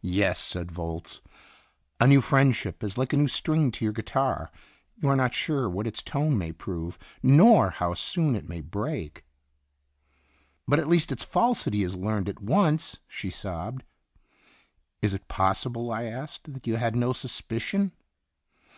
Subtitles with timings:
[0.00, 1.20] "Yes," said Volz,
[2.00, 4.50] "a new friendship is like a new string to your guitar
[4.96, 9.22] you are not sure what its tone may prove, nor how soon it may break."
[10.66, 13.84] "But at least its falsity is learned at once," she sobbed.
[15.02, 17.92] "Is it possible," I asked, "that you had no suspicion